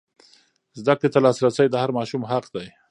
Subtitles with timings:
[0.79, 2.67] زده کړې ته لاسرسی د هر ماشوم حق دی.